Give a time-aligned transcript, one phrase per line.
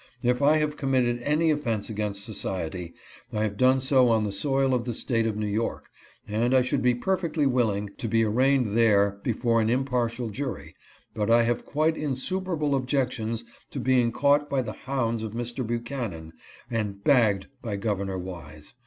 [0.23, 2.95] If I have com mitted any offense against society
[3.31, 5.89] I have done so on the soil of the State of New York,
[6.27, 10.73] and I should be perfectly willing to be arraigned there before an impartial jury;
[11.13, 15.63] but I have quite insuperable objections to being caught by the hounds of Mr.
[15.67, 16.33] Buchanan,
[16.71, 18.21] and "bagged" by Gov.
[18.21, 18.73] "Wise.